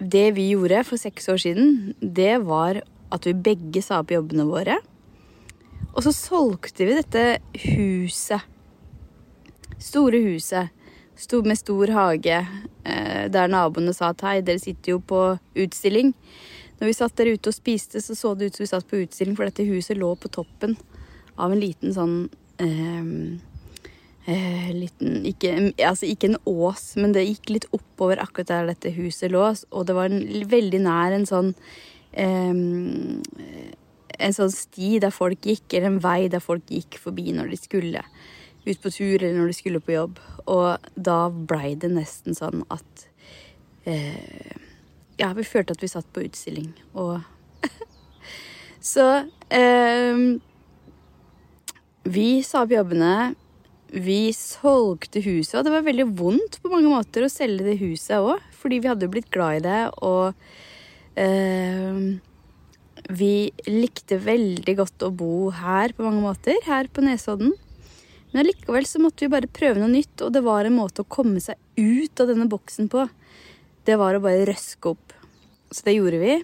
det 0.00 0.26
vi 0.36 0.50
gjorde 0.54 0.84
for 0.88 1.00
seks 1.00 1.28
år 1.32 1.40
siden, 1.44 1.94
det 2.00 2.38
var 2.48 2.80
at 3.12 3.28
vi 3.28 3.36
begge 3.36 3.84
sa 3.84 4.00
opp 4.00 4.12
jobbene 4.12 4.48
våre. 4.48 4.80
Og 5.92 6.04
så 6.04 6.12
solgte 6.12 6.88
vi 6.88 6.96
dette 6.96 7.26
huset 7.68 8.44
store 9.78 10.20
huset 10.24 10.72
med 11.44 11.56
stor 11.58 11.88
hage, 11.88 12.46
eh, 12.84 13.28
der 13.32 13.48
naboene 13.48 13.94
sa 13.94 14.10
at 14.10 14.20
hei, 14.20 14.40
dere 14.40 14.60
sitter 14.60 14.96
jo 14.96 14.98
på 15.00 15.38
utstilling. 15.56 16.12
Når 16.78 16.86
vi 16.86 16.92
satt 16.92 17.16
der 17.16 17.32
ute 17.32 17.48
og 17.48 17.54
spiste, 17.54 18.00
så 18.00 18.14
så 18.14 18.34
det 18.34 18.50
ut 18.50 18.56
som 18.56 18.64
vi 18.64 18.68
satt 18.68 18.88
på 18.88 19.00
utstilling, 19.00 19.36
for 19.36 19.48
dette 19.48 19.64
huset 19.64 19.96
lå 19.96 20.14
på 20.14 20.28
toppen 20.28 20.76
av 21.38 21.52
en 21.52 21.60
liten 21.60 21.92
sånn 21.92 22.28
eh, 22.58 23.40
eh, 24.26 24.70
liten 24.76 25.24
ikke, 25.24 25.72
altså 25.80 26.06
ikke 26.06 26.32
en 26.32 26.40
ås, 26.44 26.96
men 27.00 27.12
det 27.16 27.26
gikk 27.26 27.50
litt 27.54 27.68
oppover 27.72 28.20
akkurat 28.20 28.52
der 28.52 28.72
dette 28.72 28.92
huset 28.96 29.32
lå, 29.32 29.48
og 29.70 29.86
det 29.88 29.96
var 29.96 30.12
en, 30.12 30.20
veldig 30.50 30.82
nær 30.84 31.16
en 31.16 31.28
sånn 31.28 31.54
eh, 32.12 32.52
En 34.16 34.32
sånn 34.32 34.48
sti 34.48 34.96
der 35.02 35.12
folk 35.12 35.44
gikk, 35.44 35.74
eller 35.74 35.90
en 35.90 35.98
vei 36.00 36.28
der 36.32 36.40
folk 36.40 36.70
gikk 36.72 36.96
forbi 36.96 37.34
når 37.36 37.50
de 37.52 37.58
skulle 37.60 38.04
ut 38.66 38.82
på 38.82 38.92
tur 38.92 39.22
eller 39.22 39.36
når 39.38 39.52
du 39.52 39.56
skulle 39.56 39.82
på 39.82 39.94
jobb. 39.94 40.20
Og 40.50 40.90
da 40.94 41.26
blei 41.30 41.74
det 41.78 41.92
nesten 41.94 42.36
sånn 42.36 42.64
at 42.72 43.06
eh, 43.88 44.54
Ja, 45.16 45.30
vi 45.32 45.46
følte 45.48 45.76
at 45.76 45.82
vi 45.82 45.90
satt 45.90 46.08
på 46.12 46.26
utstilling. 46.26 46.72
Og 46.94 47.20
Så 48.92 49.06
eh, 49.50 50.20
Vi 52.06 52.28
sa 52.46 52.62
opp 52.66 52.74
jobbene. 52.74 53.34
Vi 53.86 54.32
solgte 54.34 55.22
huset, 55.22 55.60
og 55.60 55.66
det 55.66 55.72
var 55.72 55.84
veldig 55.86 56.08
vondt 56.18 56.58
på 56.62 56.70
mange 56.72 56.90
måter 56.90 57.24
å 57.24 57.30
selge 57.30 57.64
det 57.68 57.76
huset 57.78 58.18
òg, 58.18 58.42
fordi 58.58 58.80
vi 58.82 58.90
hadde 58.90 59.08
blitt 59.08 59.30
glad 59.30 59.60
i 59.60 59.62
det, 59.62 59.82
og 60.02 60.34
eh, 61.14 62.00
vi 63.14 63.30
likte 63.70 64.18
veldig 64.18 64.74
godt 64.82 65.06
å 65.06 65.12
bo 65.14 65.52
her 65.54 65.94
på 65.94 66.02
mange 66.02 66.24
måter, 66.24 66.58
her 66.66 66.90
på 66.90 67.06
Nesodden. 67.06 67.54
Men 68.32 68.42
allikevel 68.42 68.86
så 68.88 69.00
måtte 69.02 69.24
vi 69.24 69.32
bare 69.32 69.50
prøve 69.50 69.80
noe 69.80 69.92
nytt, 69.92 70.20
og 70.24 70.32
det 70.34 70.42
var 70.44 70.66
en 70.66 70.76
måte 70.76 71.04
å 71.04 71.08
komme 71.08 71.40
seg 71.42 71.56
ut 71.78 72.20
av 72.20 72.32
denne 72.32 72.48
boksen 72.50 72.90
på. 72.92 73.06
Det 73.86 73.96
var 74.00 74.16
å 74.16 74.22
bare 74.24 74.46
røske 74.48 74.90
opp. 74.92 75.14
Så 75.70 75.86
det 75.86 75.96
gjorde 75.96 76.20
vi. 76.22 76.36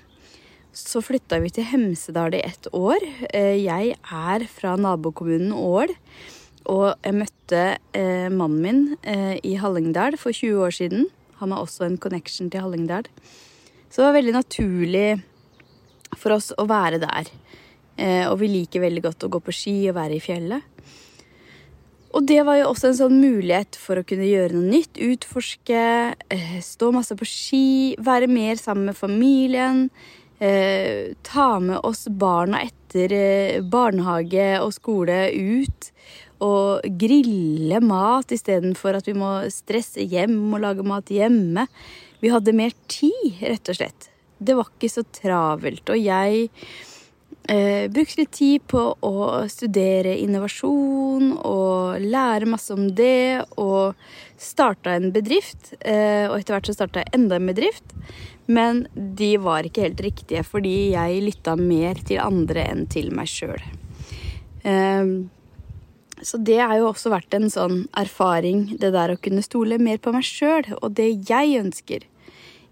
Så 0.72 1.02
flytta 1.04 1.36
vi 1.42 1.50
til 1.52 1.66
Hemsedal 1.68 2.32
i 2.38 2.44
ett 2.46 2.68
år. 2.72 3.02
Eh, 3.28 3.58
jeg 3.60 3.96
er 4.00 4.44
fra 4.48 4.76
nabokommunen 4.80 5.52
Ål. 5.52 5.92
Og 6.72 6.86
jeg 7.02 7.18
møtte 7.18 7.62
eh, 7.98 8.30
mannen 8.32 8.62
min 8.62 8.80
eh, 9.02 9.36
i 9.44 9.56
Hallingdal 9.60 10.16
for 10.20 10.32
20 10.32 10.62
år 10.64 10.72
siden. 10.78 11.08
Han 11.42 11.52
har 11.52 11.66
også 11.66 11.84
en 11.84 11.98
connection 12.00 12.48
til 12.48 12.64
Hallingdal. 12.64 13.10
Så 13.90 14.00
det 14.00 14.06
var 14.06 14.16
veldig 14.16 14.36
naturlig 14.38 15.06
for 16.16 16.38
oss 16.38 16.52
å 16.56 16.64
være 16.70 17.02
der. 17.02 17.28
Og 18.30 18.38
vi 18.40 18.48
liker 18.48 18.80
veldig 18.80 19.02
godt 19.04 19.24
å 19.26 19.28
gå 19.34 19.38
på 19.44 19.52
ski 19.52 19.74
og 19.90 19.98
være 19.98 20.16
i 20.16 20.22
fjellet. 20.22 20.64
Og 22.12 22.26
det 22.28 22.42
var 22.44 22.58
jo 22.60 22.68
også 22.68 22.90
en 22.90 22.98
sånn 22.98 23.20
mulighet 23.22 23.76
for 23.80 23.96
å 23.96 24.04
kunne 24.04 24.28
gjøre 24.28 24.58
noe 24.58 24.68
nytt. 24.68 25.00
Utforske, 25.00 25.84
eh, 26.12 26.58
stå 26.60 26.90
masse 26.92 27.16
på 27.16 27.28
ski, 27.28 27.96
være 27.96 28.28
mer 28.28 28.60
sammen 28.60 28.90
med 28.90 28.98
familien. 28.98 29.88
Eh, 30.38 31.14
ta 31.22 31.58
med 31.60 31.80
oss 31.82 32.08
barna 32.08 32.60
etter 32.66 33.12
eh, 33.12 33.60
barnehage 33.62 34.60
og 34.60 34.74
skole 34.76 35.30
ut. 35.32 35.90
Og 36.42 36.82
grille 36.98 37.80
mat 37.80 38.34
istedenfor 38.34 38.98
at 38.98 39.06
vi 39.06 39.14
må 39.14 39.48
stresse 39.48 40.02
hjem 40.02 40.52
og 40.52 40.60
lage 40.60 40.84
mat 40.84 41.08
hjemme. 41.08 41.68
Vi 42.20 42.28
hadde 42.28 42.52
mer 42.52 42.74
tid, 42.88 43.38
rett 43.40 43.70
og 43.70 43.78
slett. 43.78 44.10
Det 44.42 44.56
var 44.58 44.68
ikke 44.68 44.90
så 44.90 45.06
travelt. 45.06 45.88
Og 45.88 45.96
jeg 46.02 46.50
eh, 47.48 47.88
brukte 47.90 48.20
litt 48.20 48.32
tid 48.36 48.64
på 48.70 48.82
å 49.02 49.16
studere 49.50 50.14
innovasjon 50.20 51.32
og 51.38 52.02
lære 52.02 52.48
masse 52.50 52.74
om 52.74 52.88
det. 52.94 53.44
Og 53.56 53.98
starta 54.42 54.96
en 54.96 55.12
bedrift. 55.14 55.74
Eh, 55.80 56.28
og 56.28 56.38
etter 56.38 56.56
hvert 56.56 56.70
så 56.70 56.76
starta 56.76 57.02
jeg 57.02 57.14
enda 57.18 57.38
en 57.38 57.50
bedrift. 57.50 57.94
Men 58.50 58.86
de 58.94 59.36
var 59.42 59.66
ikke 59.66 59.86
helt 59.86 60.02
riktige, 60.02 60.42
fordi 60.46 60.92
jeg 60.94 61.22
lytta 61.24 61.54
mer 61.58 62.00
til 62.02 62.22
andre 62.22 62.66
enn 62.72 62.88
til 62.90 63.12
meg 63.14 63.30
sjøl. 63.30 63.62
Eh, 64.66 65.14
så 66.22 66.38
det 66.38 66.60
har 66.60 66.76
jo 66.78 66.90
også 66.92 67.10
vært 67.10 67.34
en 67.34 67.48
sånn 67.50 67.86
erfaring, 67.98 68.76
det 68.78 68.92
der 68.94 69.14
å 69.14 69.18
kunne 69.18 69.42
stole 69.42 69.78
mer 69.82 69.98
på 69.98 70.12
meg 70.14 70.26
sjøl 70.26 70.68
og 70.78 70.92
det 70.94 71.08
jeg 71.26 71.56
ønsker 71.58 72.06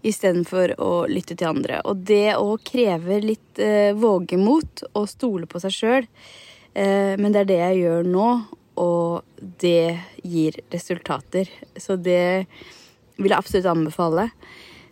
istedenfor 0.07 0.75
å 0.81 0.91
lytte 1.09 1.37
til 1.37 1.51
andre. 1.51 1.81
Og 1.87 2.03
det 2.07 2.35
å 2.37 2.57
kreve 2.65 3.21
litt 3.23 3.61
eh, 3.61 3.91
vågemot 3.97 4.85
og 4.91 5.09
stole 5.09 5.49
på 5.49 5.61
seg 5.63 5.75
sjøl. 5.75 6.09
Eh, 6.73 7.13
men 7.19 7.31
det 7.31 7.43
er 7.43 7.51
det 7.51 7.61
jeg 7.61 7.79
gjør 7.83 8.09
nå, 8.09 8.27
og 8.81 9.45
det 9.61 9.99
gir 10.23 10.57
resultater. 10.73 11.49
Så 11.77 11.99
det 11.99 12.47
vil 13.17 13.31
jeg 13.31 13.37
absolutt 13.37 13.71
anbefale. 13.71 14.29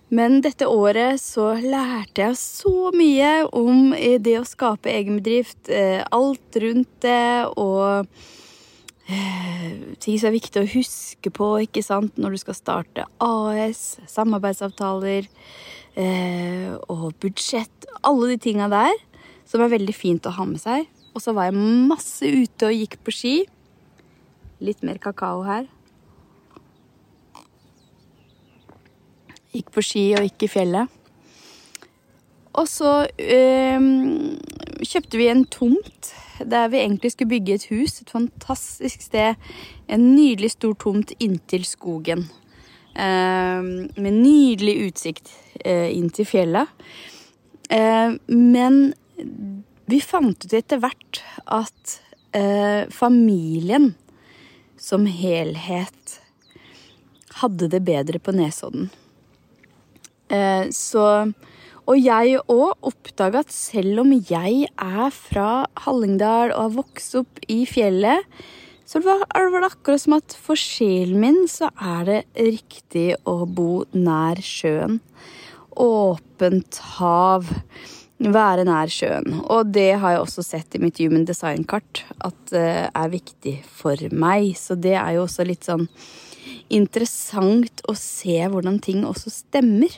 Men 0.09 0.39
dette 0.41 0.65
året 0.65 1.21
så 1.21 1.51
lærte 1.61 2.23
jeg 2.23 2.37
så 2.39 2.89
mye 2.97 3.45
om 3.53 3.93
det 3.93 4.39
å 4.39 4.47
skape 4.47 4.89
egen 4.89 5.19
bedrift. 5.19 5.69
Eh, 5.69 6.01
alt 6.01 6.57
rundt 6.63 6.91
det 7.05 7.45
og 7.53 8.09
ting 9.09 10.19
som 10.19 10.29
er 10.29 10.35
viktig 10.35 10.61
å 10.61 10.69
huske 10.69 11.31
på 11.33 11.49
ikke 11.65 11.83
sant, 11.85 12.17
når 12.21 12.35
du 12.35 12.41
skal 12.43 12.57
starte 12.57 13.05
AS, 13.23 13.99
samarbeidsavtaler 14.09 15.27
eh, 15.97 16.73
og 16.91 17.13
budsjett. 17.21 17.89
Alle 18.05 18.33
de 18.33 18.39
tinga 18.43 18.69
der 18.71 18.93
som 19.49 19.63
er 19.63 19.73
veldig 19.73 19.95
fint 19.97 20.29
å 20.29 20.35
ha 20.35 20.45
med 20.45 20.61
seg. 20.61 20.85
Og 21.15 21.23
så 21.23 21.33
var 21.33 21.49
jeg 21.49 21.57
masse 21.89 22.25
ute 22.25 22.69
og 22.69 22.77
gikk 22.77 22.99
på 23.05 23.15
ski. 23.15 23.35
Litt 24.61 24.83
mer 24.85 24.99
kakao 25.01 25.41
her. 25.47 25.65
Gikk 29.55 29.73
på 29.73 29.83
ski 29.83 30.05
og 30.19 30.27
gikk 30.27 30.45
i 30.45 30.51
fjellet. 30.53 30.95
Og 32.59 32.67
så 32.69 32.91
øh, 33.07 33.85
kjøpte 34.85 35.19
vi 35.19 35.29
en 35.31 35.45
tomt 35.51 36.13
der 36.39 36.69
vi 36.71 36.79
egentlig 36.79 37.11
skulle 37.11 37.29
bygge 37.29 37.53
et 37.53 37.67
hus. 37.71 38.01
Et 38.01 38.09
fantastisk 38.09 39.01
sted. 39.01 39.35
En 39.89 40.15
nydelig 40.15 40.51
stor 40.55 40.73
tomt 40.79 41.11
inntil 41.19 41.65
skogen. 41.65 42.29
Øh, 42.95 43.63
med 43.95 44.11
nydelig 44.11 44.75
utsikt 44.87 45.31
øh, 45.65 45.89
inn 45.91 46.09
til 46.09 46.25
fjellet. 46.25 46.67
men 48.27 48.93
vi 49.85 49.99
fant 50.01 50.45
ut 50.45 50.53
etter 50.53 50.79
hvert 50.81 51.19
at 51.45 51.99
familien 52.89 53.91
som 54.77 55.05
helhet 55.05 56.15
hadde 57.41 57.69
det 57.69 57.83
bedre 57.85 58.19
på 58.19 58.31
Nesodden. 58.31 58.89
så 60.71 61.31
og 61.89 61.97
jeg 61.97 62.37
òg 62.53 62.85
oppdaga 62.85 63.41
at 63.41 63.53
selv 63.53 64.03
om 64.03 64.11
jeg 64.13 64.67
er 64.69 65.13
fra 65.15 65.49
Hallingdal 65.85 66.53
og 66.53 66.61
har 66.61 66.75
vokst 66.75 67.15
opp 67.17 67.41
i 67.49 67.63
fjellet, 67.65 68.27
så 68.89 69.01
var 69.05 69.25
det 69.25 69.65
akkurat 69.65 70.01
som 70.01 70.15
at 70.17 70.33
for 70.37 70.57
sjelen 70.57 71.19
min 71.21 71.39
så 71.49 71.69
er 71.73 72.05
det 72.07 72.19
riktig 72.37 73.07
å 73.29 73.43
bo 73.45 73.83
nær 73.93 74.41
sjøen. 74.41 74.99
Åpent 75.77 76.79
hav. 76.97 77.49
Være 78.19 78.65
nær 78.67 78.91
sjøen. 78.91 79.37
Og 79.47 79.69
det 79.73 79.93
har 80.01 80.15
jeg 80.15 80.23
også 80.23 80.43
sett 80.43 80.75
i 80.75 80.81
mitt 80.81 80.97
Human 80.99 81.23
Design-kart 81.25 82.03
at 82.17 82.39
det 82.51 82.71
er 82.89 83.13
viktig 83.13 83.59
for 83.63 84.09
meg. 84.11 84.51
Så 84.59 84.75
det 84.75 84.97
er 84.99 85.15
jo 85.15 85.23
også 85.23 85.45
litt 85.47 85.69
sånn 85.69 85.87
interessant 86.73 87.81
å 87.89 87.95
se 87.97 88.41
hvordan 88.49 88.81
ting 88.83 89.05
også 89.07 89.31
stemmer. 89.33 89.93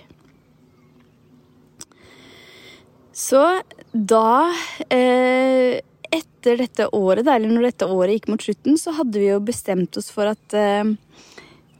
Så 3.11 3.43
da 3.91 4.51
eh, 4.89 5.79
Etter 6.11 6.57
dette 6.59 6.87
året, 6.95 7.27
eller 7.27 7.51
når 7.51 7.69
dette 7.69 7.87
året 7.87 8.17
gikk 8.17 8.31
mot 8.31 8.43
slutten, 8.43 8.75
så 8.79 8.91
hadde 8.97 9.19
vi 9.21 9.29
jo 9.29 9.37
bestemt 9.45 9.95
oss 9.99 10.09
for 10.11 10.27
at 10.27 10.55
eh, 10.57 10.89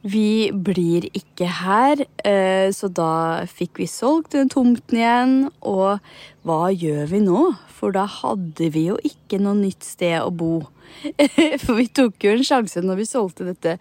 vi 0.02 0.50
blir 0.50 1.08
ikke 1.14 1.46
her. 1.60 2.00
Eh, 2.24 2.70
så 2.74 2.88
da 2.90 3.44
fikk 3.50 3.82
vi 3.82 3.88
solgt 3.90 4.36
den 4.36 4.50
tomten 4.52 4.98
igjen. 4.98 5.34
Og 5.60 5.98
hva 6.46 6.70
gjør 6.70 7.10
vi 7.10 7.20
nå? 7.26 7.42
For 7.74 7.94
da 7.94 8.06
hadde 8.08 8.70
vi 8.74 8.86
jo 8.88 8.96
ikke 9.06 9.42
noe 9.42 9.58
nytt 9.58 9.86
sted 9.86 10.18
å 10.22 10.30
bo. 10.30 10.62
For 11.62 11.78
vi 11.78 11.88
tok 11.94 12.22
jo 12.24 12.34
en 12.34 12.46
sjanse 12.46 12.82
når 12.82 13.02
vi 13.02 13.08
solgte 13.08 13.46
dette 13.46 13.76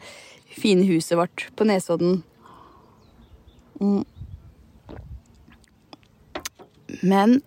fine 0.51 0.86
huset 0.89 1.17
vårt 1.20 1.48
på 1.55 1.67
Nesodden. 1.70 2.22
Mm. 3.81 4.03
Men 7.01 7.39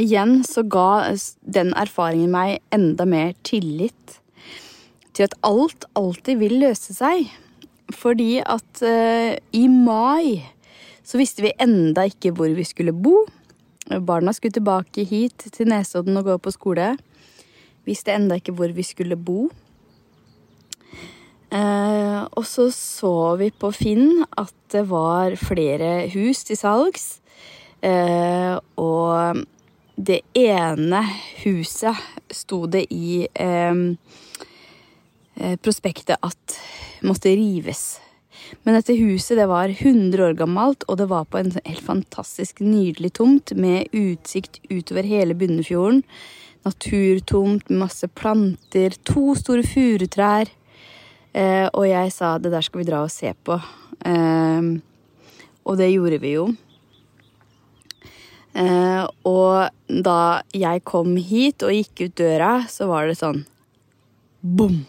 igjen 0.00 0.40
så 0.46 0.64
ga 0.64 1.12
den 1.42 1.72
erfaringen 1.78 2.32
meg 2.32 2.60
enda 2.74 3.06
mer 3.08 3.34
tillit 3.46 4.18
til 5.12 5.28
at 5.28 5.36
alt 5.44 5.86
alltid 5.98 6.40
vil 6.40 6.58
løse 6.62 6.94
seg. 6.96 7.28
Fordi 7.92 8.40
at 8.40 8.82
uh, 8.86 9.34
i 9.52 9.66
mai 9.68 10.40
så 11.02 11.18
visste 11.20 11.44
vi 11.44 11.54
enda 11.60 12.06
ikke 12.08 12.32
hvor 12.36 12.52
vi 12.56 12.64
skulle 12.64 12.94
bo. 12.94 13.24
Barna 14.06 14.32
skulle 14.32 14.54
tilbake 14.54 15.04
hit 15.04 15.50
til 15.52 15.68
Nesodden 15.68 16.16
og 16.16 16.30
gå 16.30 16.38
på 16.40 16.54
skole. 16.54 16.94
Visste 17.84 18.14
enda 18.14 18.38
ikke 18.38 18.54
hvor 18.56 18.72
vi 18.72 18.86
skulle 18.86 19.18
bo. 19.18 19.50
Uh, 21.52 22.24
og 22.32 22.46
så 22.48 22.70
så 22.72 23.36
vi 23.36 23.50
på 23.52 23.68
Finn 23.76 24.22
at 24.40 24.54
det 24.72 24.86
var 24.88 25.34
flere 25.36 26.08
hus 26.14 26.46
til 26.48 26.56
salgs. 26.56 27.18
Uh, 27.82 28.58
og 28.78 29.42
det 29.96 30.20
ene 30.38 31.02
huset 31.42 31.98
sto 32.32 32.64
det 32.70 32.86
i 32.94 33.26
ehm, 33.34 33.96
eh, 35.36 35.58
prospektet 35.60 36.16
at 36.24 36.56
måtte 37.04 37.34
rives. 37.36 38.00
Men 38.64 38.76
dette 38.78 38.96
huset 38.98 39.38
det 39.38 39.48
var 39.50 39.72
100 39.72 40.24
år 40.26 40.38
gammelt, 40.38 40.86
og 40.88 40.98
det 41.00 41.08
var 41.10 41.28
på 41.28 41.40
en 41.40 41.52
helt 41.54 41.84
fantastisk 41.84 42.62
nydelig 42.64 43.12
tomt 43.18 43.54
med 43.56 43.92
utsikt 43.92 44.60
utover 44.70 45.06
hele 45.08 45.36
Bunnefjorden. 45.38 46.02
Naturtomt 46.66 47.70
masse 47.74 48.08
planter, 48.08 48.96
to 49.04 49.36
store 49.38 49.66
furutrær. 49.66 50.50
Eh, 51.32 51.68
og 51.72 51.86
jeg 51.88 52.12
sa 52.12 52.36
det 52.38 52.52
der 52.52 52.64
skal 52.64 52.82
vi 52.82 52.90
dra 52.90 53.04
og 53.06 53.12
se 53.12 53.32
på. 53.44 53.56
Eh, 54.08 54.68
og 55.62 55.78
det 55.78 55.92
gjorde 55.92 56.20
vi 56.22 56.36
jo. 56.36 56.50
Eh, 58.52 59.04
og 59.24 59.72
da 59.88 60.42
jeg 60.52 60.82
kom 60.84 61.16
hit 61.16 61.64
og 61.64 61.72
gikk 61.72 62.04
ut 62.04 62.16
døra, 62.20 62.52
så 62.68 62.88
var 62.90 63.08
det 63.08 63.16
sånn 63.20 63.44
Bom! 64.42 64.82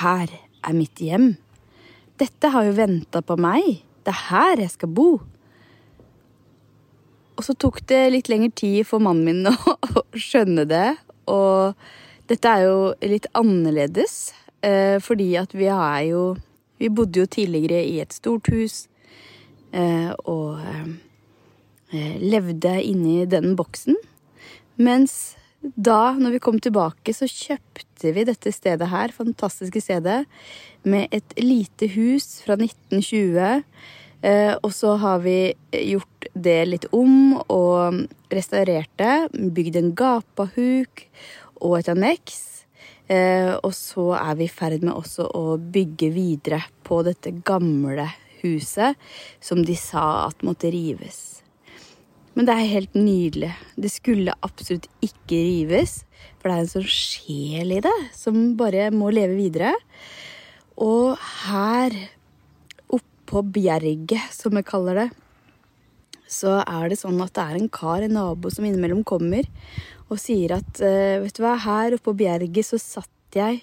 Her 0.00 0.30
er 0.64 0.74
mitt 0.74 1.02
hjem. 1.02 1.34
Dette 2.18 2.50
har 2.54 2.64
jo 2.64 2.74
venta 2.78 3.20
på 3.22 3.36
meg. 3.40 3.82
Det 4.02 4.14
er 4.14 4.24
her 4.30 4.62
jeg 4.62 4.72
skal 4.72 4.92
bo. 4.96 5.08
Og 7.36 7.44
så 7.44 7.54
tok 7.58 7.82
det 7.90 8.06
litt 8.14 8.30
lengre 8.32 8.54
tid 8.56 8.86
for 8.88 9.02
mannen 9.04 9.42
min 9.42 9.50
å 9.52 10.04
skjønne 10.16 10.64
det. 10.70 10.86
Og 11.30 11.76
dette 12.30 12.48
er 12.48 12.64
jo 12.64 12.78
litt 13.04 13.28
annerledes, 13.36 14.32
eh, 14.64 14.96
fordi 15.02 15.34
at 15.40 15.54
vi 15.54 15.70
er 15.72 16.08
jo 16.12 16.24
Vi 16.82 16.88
bodde 16.90 17.20
jo 17.20 17.28
tidligere 17.30 17.78
i 17.86 18.00
et 18.02 18.10
stort 18.10 18.48
hus, 18.50 18.88
eh, 19.70 20.10
og 20.26 20.58
Eh, 20.58 21.11
levde 21.92 22.74
inni 22.82 23.22
den 23.28 23.54
boksen. 23.58 23.96
Mens 24.80 25.36
da, 25.62 26.14
når 26.18 26.36
vi 26.36 26.42
kom 26.42 26.58
tilbake, 26.58 27.14
så 27.14 27.28
kjøpte 27.30 28.12
vi 28.16 28.24
dette 28.26 28.50
stedet 28.54 28.88
her, 28.90 29.12
fantastiske 29.14 29.82
stedet, 29.84 30.24
med 30.82 31.12
et 31.14 31.36
lite 31.38 31.86
hus 31.94 32.40
fra 32.42 32.56
1920. 32.58 33.62
Eh, 34.22 34.54
og 34.58 34.70
så 34.74 34.96
har 35.02 35.22
vi 35.22 35.52
gjort 35.92 36.26
det 36.34 36.58
litt 36.68 36.88
om 36.94 37.38
og 37.46 38.02
restaurerte. 38.32 39.28
Bygde 39.30 39.82
en 39.82 39.94
gapahuk 39.98 41.04
og 41.62 41.78
et 41.78 41.92
anneks. 41.92 42.40
Eh, 43.10 43.52
og 43.54 43.72
så 43.76 44.12
er 44.18 44.38
vi 44.38 44.48
i 44.48 44.52
ferd 44.52 44.82
med 44.82 44.94
også 44.94 45.28
å 45.36 45.58
bygge 45.58 46.10
videre 46.14 46.62
på 46.86 47.02
dette 47.06 47.34
gamle 47.46 48.08
huset 48.42 48.98
som 49.42 49.62
de 49.62 49.76
sa 49.78 50.26
at 50.28 50.42
måtte 50.46 50.70
rives. 50.74 51.31
Men 52.32 52.48
det 52.48 52.54
er 52.56 52.70
helt 52.70 52.94
nydelig. 52.96 53.50
Det 53.76 53.90
skulle 53.92 54.34
absolutt 54.40 54.88
ikke 55.04 55.36
rives, 55.36 55.98
for 56.40 56.48
det 56.48 56.54
er 56.54 56.62
en 56.64 56.70
sånn 56.70 56.88
sjel 56.88 57.74
i 57.76 57.82
det 57.84 57.98
som 58.16 58.54
bare 58.56 58.88
må 58.94 59.10
leve 59.12 59.36
videre. 59.36 59.74
Og 60.80 61.18
her 61.44 61.96
oppå 62.88 63.42
bjerget, 63.52 64.32
som 64.32 64.56
vi 64.56 64.64
kaller 64.64 65.02
det, 65.02 65.08
så 66.32 66.62
er 66.62 66.88
det 66.88 66.96
sånn 67.02 67.20
at 67.20 67.34
det 67.36 67.44
er 67.44 67.58
en 67.58 67.68
kar, 67.72 68.00
en 68.00 68.16
nabo, 68.16 68.48
som 68.52 68.64
innimellom 68.64 69.02
kommer 69.04 69.44
og 70.12 70.20
sier 70.20 70.56
at 70.56 70.80
eh, 70.84 71.20
vet 71.22 71.36
du 71.36 71.42
hva, 71.44 71.58
her 71.60 71.96
oppe 71.96 72.10
på 72.10 72.16
bjerget 72.22 72.68
så 72.68 72.80
satt 72.80 73.36
jeg 73.36 73.62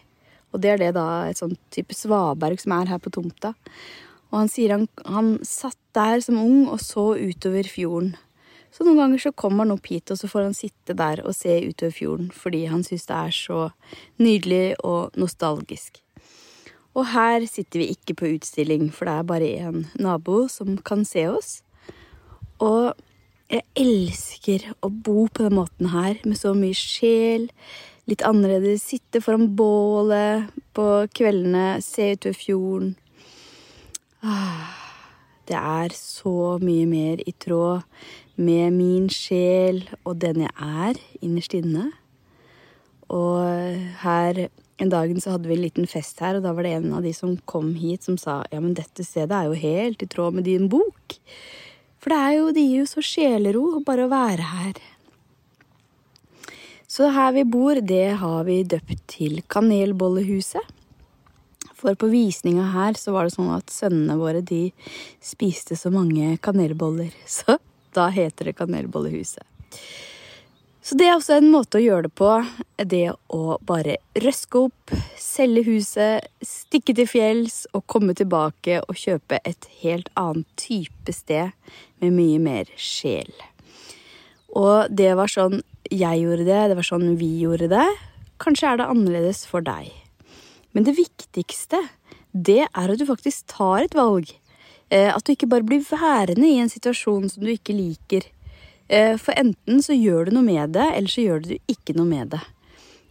Og 0.50 0.62
det 0.64 0.70
er 0.72 0.80
det 0.82 0.94
da 0.96 1.30
et 1.30 1.38
sånn 1.38 1.54
type 1.70 1.94
svaberg 1.94 2.58
som 2.58 2.74
er 2.74 2.90
her 2.90 2.98
på 2.98 3.12
tomta. 3.14 3.52
Og 4.32 4.40
han 4.40 4.50
sier 4.50 4.74
han, 4.74 4.88
han 5.06 5.36
satt 5.46 5.78
der 5.94 6.24
som 6.26 6.40
ung 6.42 6.64
og 6.74 6.80
så 6.82 7.12
utover 7.18 7.70
fjorden. 7.70 8.16
Så 8.72 8.86
noen 8.86 9.00
ganger 9.02 9.24
så 9.24 9.32
kommer 9.34 9.66
han 9.66 9.74
opp 9.74 9.90
hit, 9.90 10.12
og 10.14 10.20
så 10.20 10.30
får 10.30 10.46
han 10.48 10.58
sitte 10.58 10.96
der 10.98 11.24
og 11.26 11.34
se 11.38 11.56
utover 11.66 11.96
fjorden 11.96 12.30
fordi 12.36 12.66
han 12.70 12.86
syns 12.86 13.08
det 13.10 13.18
er 13.18 13.36
så 13.36 13.62
nydelig 14.22 14.64
og 14.86 15.18
nostalgisk. 15.20 16.02
Og 16.98 17.06
her 17.14 17.46
sitter 17.50 17.82
vi 17.82 17.92
ikke 17.94 18.16
på 18.18 18.32
utstilling, 18.36 18.90
for 18.94 19.08
det 19.08 19.14
er 19.16 19.28
bare 19.30 19.52
én 19.70 19.86
nabo 20.02 20.48
som 20.52 20.78
kan 20.86 21.06
se 21.08 21.28
oss. 21.30 21.60
Og 22.60 22.98
jeg 23.50 23.64
elsker 23.80 24.68
å 24.86 24.90
bo 24.90 25.28
på 25.28 25.46
den 25.46 25.56
måten 25.58 25.90
her, 25.94 26.20
med 26.26 26.38
så 26.38 26.54
mye 26.58 26.76
sjel. 26.78 27.48
Litt 28.10 28.26
annerledes. 28.26 28.84
Sitte 28.90 29.22
foran 29.22 29.52
bålet 29.58 30.50
på 30.78 30.88
kveldene, 31.18 31.80
se 31.86 32.12
utover 32.18 32.38
fjorden. 32.38 32.92
Ah, 34.20 34.79
det 35.50 35.60
er 35.60 35.96
så 35.98 36.58
mye 36.62 36.86
mer 36.90 37.22
i 37.26 37.34
tråd 37.34 37.86
med 38.40 38.76
min 38.78 39.10
sjel 39.12 39.84
og 40.06 40.20
den 40.22 40.46
jeg 40.46 40.54
er 40.56 41.00
innerst 41.20 41.56
inne. 41.58 41.90
Og 43.10 43.42
her 44.04 44.46
en 44.80 44.92
dagen 44.92 45.20
så 45.20 45.34
hadde 45.34 45.50
vi 45.50 45.58
en 45.58 45.66
liten 45.66 45.90
fest 45.92 46.22
her, 46.24 46.38
og 46.38 46.46
da 46.46 46.54
var 46.56 46.64
det 46.64 46.78
en 46.78 46.94
av 46.96 47.04
de 47.04 47.12
som 47.16 47.36
kom 47.50 47.74
hit, 47.76 48.06
som 48.08 48.16
sa 48.20 48.40
ja, 48.48 48.62
men 48.64 48.78
dette 48.78 49.04
stedet 49.04 49.36
er 49.36 49.50
jo 49.50 49.58
helt 49.60 50.06
i 50.06 50.08
tråd 50.08 50.38
med 50.38 50.48
din 50.48 50.70
bok. 50.72 51.18
For 52.00 52.14
det, 52.14 52.22
jo, 52.38 52.48
det 52.56 52.64
gir 52.64 52.86
jo 52.86 52.88
så 52.88 53.04
sjelero 53.04 53.66
bare 53.84 54.08
å 54.08 54.12
være 54.14 54.48
her. 54.54 54.80
Så 56.90 57.12
her 57.14 57.36
vi 57.36 57.44
bor, 57.46 57.82
det 57.84 58.22
har 58.22 58.48
vi 58.48 58.62
døpt 58.64 59.04
til 59.12 59.42
Kanelbollehuset. 59.52 60.79
For 61.80 61.96
på 61.96 62.10
visninga 62.12 62.68
her 62.74 62.98
så 63.00 63.14
var 63.16 63.28
det 63.28 63.38
sånn 63.38 63.54
at 63.56 63.72
sønnene 63.72 64.18
våre 64.20 64.44
de 64.44 64.70
spiste 65.24 65.78
så 65.80 65.92
mange 65.94 66.36
kanelboller. 66.44 67.14
Så 67.40 67.58
da 67.96 68.10
heter 68.14 68.50
det 68.50 68.58
Kanelbollehuset. 68.60 69.46
Så 70.90 70.96
det 70.98 71.06
er 71.06 71.16
også 71.18 71.36
en 71.38 71.52
måte 71.54 71.78
å 71.78 71.84
gjøre 71.84 72.08
det 72.08 72.16
på. 72.18 72.30
Det 72.92 73.12
å 73.36 73.58
bare 73.66 74.00
røske 74.24 74.64
opp, 74.66 74.94
selge 75.22 75.62
huset, 75.68 76.30
stikke 76.42 76.96
til 76.98 77.10
fjells 77.10 77.64
og 77.78 77.86
komme 77.92 78.16
tilbake 78.18 78.80
og 78.82 78.98
kjøpe 78.98 79.42
et 79.46 79.68
helt 79.84 80.10
annet 80.18 80.48
type 80.58 81.14
sted 81.14 81.54
med 82.02 82.16
mye 82.16 82.40
mer 82.42 82.72
sjel. 82.74 83.30
Og 84.58 84.90
det 84.90 85.12
var 85.20 85.30
sånn 85.30 85.60
jeg 85.90 86.24
gjorde 86.24 86.46
det, 86.46 86.62
det 86.72 86.78
var 86.78 86.86
sånn 86.86 87.16
vi 87.22 87.32
gjorde 87.44 87.70
det. 87.72 87.88
Kanskje 88.42 88.72
er 88.72 88.82
det 88.82 88.90
annerledes 88.90 89.46
for 89.50 89.66
deg. 89.66 89.92
Men 90.74 90.86
det 90.86 90.98
viktigste, 90.98 91.82
det 92.32 92.64
er 92.68 92.92
at 92.94 93.00
du 93.00 93.08
faktisk 93.10 93.48
tar 93.52 93.86
et 93.86 93.98
valg. 93.98 94.32
Eh, 94.90 95.10
at 95.14 95.24
du 95.26 95.34
ikke 95.34 95.50
bare 95.50 95.66
blir 95.66 95.86
værende 95.86 96.48
i 96.48 96.60
en 96.62 96.72
situasjon 96.72 97.30
som 97.30 97.46
du 97.46 97.52
ikke 97.54 97.78
liker 97.78 98.28
Eh, 98.90 99.18
for 99.22 99.38
enten 99.38 99.84
så 99.86 99.94
gjør 99.94 100.28
du 100.28 100.36
noe 100.36 100.46
med 100.48 100.74
det, 100.74 100.88
eller 100.98 101.12
så 101.14 101.22
gjør 101.22 101.44
du 101.46 101.52
ikke 101.70 101.94
noe 101.94 102.10
med 102.10 102.32
det. 102.34 102.42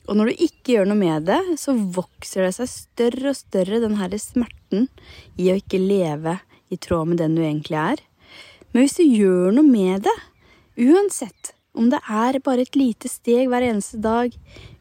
Og 0.08 0.16
når 0.18 0.30
du 0.30 0.42
ikke 0.48 0.74
gjør 0.74 0.88
noe 0.90 0.98
med 0.98 1.28
det, 1.28 1.38
så 1.60 1.74
vokser 1.76 2.48
det 2.48 2.54
seg 2.56 2.70
større 2.72 3.30
og 3.30 3.38
større, 3.38 3.78
den 3.84 3.98
her 4.00 4.16
smerten 4.18 4.88
i 5.38 5.52
å 5.52 5.58
ikke 5.60 5.78
leve 5.78 6.38
i 6.74 6.80
tråd 6.82 7.12
med 7.12 7.22
den 7.22 7.36
du 7.38 7.44
egentlig 7.44 7.78
er. 7.78 8.02
Men 8.72 8.82
hvis 8.84 8.98
du 8.98 9.04
gjør 9.04 9.54
noe 9.54 9.68
med 9.68 10.08
det, 10.08 10.16
uansett 10.82 11.54
om 11.78 11.92
det 11.92 12.02
er 12.10 12.40
bare 12.42 12.66
et 12.66 12.78
lite 12.78 13.10
steg 13.12 13.46
hver 13.52 13.68
eneste 13.68 14.02
dag, 14.02 14.34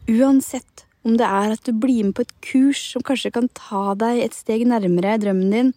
uansett 0.10 0.87
om 1.08 1.16
det 1.20 1.28
er 1.28 1.56
at 1.56 1.64
du 1.64 1.72
blir 1.72 2.10
med 2.10 2.18
på 2.18 2.26
et 2.26 2.34
kurs 2.44 2.82
som 2.94 3.06
kanskje 3.06 3.32
kan 3.38 3.48
ta 3.56 3.94
deg 4.00 4.20
et 4.26 4.36
steg 4.36 4.66
nærmere 4.68 5.18
drømmen 5.22 5.54
din, 5.54 5.76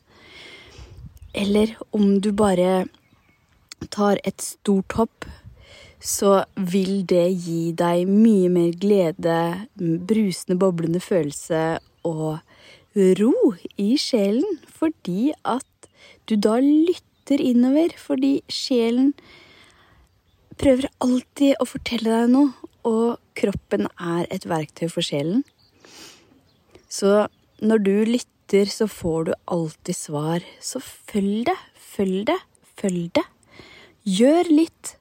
eller 1.38 1.76
om 1.94 2.18
du 2.18 2.32
bare 2.34 2.88
tar 3.94 4.18
et 4.26 4.42
stort 4.42 4.98
hopp, 4.98 5.28
så 6.00 6.40
vil 6.56 7.04
det 7.06 7.26
gi 7.44 7.72
deg 7.76 8.08
mye 8.08 8.48
mer 8.52 8.72
glede, 8.80 9.36
brusende, 9.78 10.56
boblende 10.58 11.00
følelse 11.00 11.78
og 12.08 12.40
ro 13.20 13.34
i 13.78 13.92
sjelen, 14.00 14.58
fordi 14.66 15.30
at 15.44 15.90
du 16.26 16.36
da 16.36 16.56
lytter 16.62 17.40
innover, 17.40 17.94
fordi 18.00 18.40
sjelen 18.50 19.12
prøver 20.60 20.90
alltid 21.04 21.60
å 21.60 21.68
fortelle 21.68 22.10
deg 22.10 22.32
noe, 22.32 22.52
og 22.88 23.20
kroppen 23.40 23.88
er 23.96 24.28
et 24.30 24.46
verktøy 24.48 24.88
for 24.92 25.04
sjelen. 25.04 25.42
Så 26.90 27.26
når 27.62 27.82
du 27.86 27.96
lytter, 28.08 28.66
så 28.68 28.88
får 28.90 29.28
du 29.28 29.34
alltid 29.46 29.96
svar. 29.96 30.46
Så 30.60 30.82
følg 30.82 31.46
det, 31.48 31.58
følg 31.74 32.24
det, 32.30 32.38
følg 32.80 33.10
det. 33.16 33.26
Gjør 34.08 34.50
litt 34.50 34.96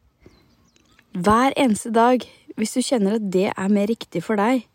hver 1.16 1.56
eneste 1.58 1.92
dag 1.96 2.26
hvis 2.60 2.76
du 2.76 2.84
kjenner 2.84 3.16
at 3.18 3.30
det 3.32 3.48
er 3.50 3.72
mer 3.72 3.88
riktig 3.90 4.22
for 4.26 4.40
deg. 4.40 4.66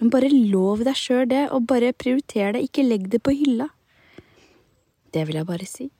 Men 0.00 0.10
bare 0.10 0.30
lov 0.32 0.82
deg 0.86 0.96
sjøl 0.98 1.28
det, 1.30 1.46
og 1.54 1.68
bare 1.70 1.92
prioriter 1.94 2.56
det. 2.56 2.64
Ikke 2.66 2.86
legg 2.86 3.06
det 3.12 3.20
på 3.22 3.34
hylla. 3.36 3.68
Det 5.14 5.22
vil 5.28 5.38
jeg 5.38 5.46
bare 5.46 5.68
si. 5.68 5.90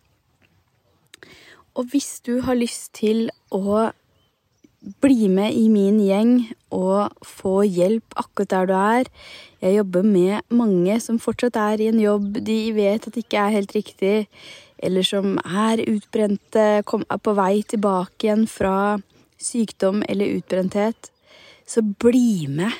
Og 1.74 1.90
hvis 1.92 2.18
du 2.26 2.40
har 2.46 2.58
lyst 2.58 2.92
til 2.98 3.28
å 3.54 3.90
bli 5.01 5.29
med 5.33 5.55
i 5.57 5.68
min 5.73 6.01
gjeng 6.03 6.35
og 6.75 7.14
få 7.25 7.62
hjelp 7.64 8.16
akkurat 8.20 8.53
der 8.53 8.66
du 8.68 8.75
er 8.77 9.11
Jeg 9.64 9.79
jobber 9.79 10.03
med 10.05 10.42
mange 10.53 10.99
som 11.01 11.18
fortsatt 11.18 11.57
er 11.57 11.81
i 11.81 11.88
en 11.88 12.01
jobb 12.01 12.37
de 12.44 12.59
vet 12.77 13.07
at 13.09 13.16
ikke 13.16 13.40
er 13.40 13.57
helt 13.57 13.73
riktig 13.73 14.16
eller 14.85 15.07
som 15.07 15.38
er 15.44 15.81
utbrente, 15.88 16.64
er 16.85 17.20
på 17.23 17.35
vei 17.38 17.62
tilbake 17.62 18.27
igjen 18.27 18.44
fra 18.51 18.99
sykdom 19.40 20.03
eller 20.09 20.37
utbrenthet, 20.38 21.11
så 21.66 21.81
bli 21.83 22.47
med. 22.49 22.73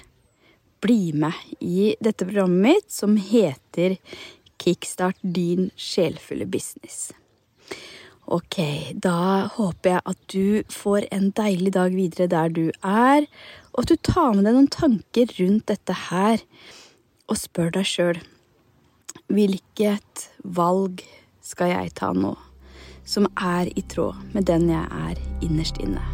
Bli 0.85 1.15
med 1.17 1.33
i 1.65 1.95
dette 2.05 2.27
programmet 2.29 2.75
mitt 2.77 2.93
som 2.93 3.17
heter 3.17 3.97
Kickstart 4.61 5.17
din 5.23 5.71
sjelfulle 5.77 6.45
business. 6.45 7.13
Ok, 8.35 8.57
da 8.99 9.47
håper 9.55 9.93
jeg 9.93 10.03
at 10.11 10.23
du 10.33 10.73
får 10.73 11.05
en 11.15 11.29
deilig 11.39 11.75
dag 11.77 11.95
videre 11.95 12.27
der 12.33 12.51
du 12.51 12.65
er, 12.83 13.29
og 13.73 13.85
at 13.85 13.93
du 13.93 14.01
tar 14.03 14.33
med 14.35 14.49
deg 14.49 14.57
noen 14.57 14.71
tanker 14.75 15.31
rundt 15.39 15.69
dette 15.71 15.95
her, 16.09 16.43
og 17.31 17.39
spør 17.39 17.71
deg 17.79 17.87
sjøl 17.89 18.19
hvilket 19.31 20.27
valg 20.57 21.05
skal 21.45 21.71
jeg 21.77 21.95
ta 22.01 22.11
nå, 22.17 22.35
som 23.07 23.31
er 23.39 23.71
i 23.71 23.87
tråd 23.95 24.35
med 24.35 24.51
den 24.51 24.69
jeg 24.73 24.85
er 25.07 25.25
innerst 25.45 25.81
inne. 25.85 26.14